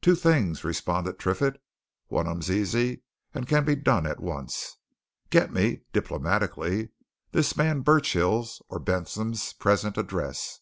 "Two 0.00 0.14
things," 0.14 0.64
responded 0.64 1.18
Triffitt. 1.18 1.60
"One 2.06 2.26
of 2.26 2.32
'em's 2.36 2.50
easy, 2.50 3.02
and 3.34 3.46
can 3.46 3.66
be 3.66 3.76
done 3.76 4.06
at 4.06 4.18
once. 4.18 4.78
Get 5.28 5.52
me 5.52 5.82
diplomatically 5.92 6.88
this 7.32 7.54
man 7.54 7.82
Burchill's, 7.82 8.62
or 8.70 8.78
Bentham's, 8.78 9.52
present 9.52 9.98
address. 9.98 10.60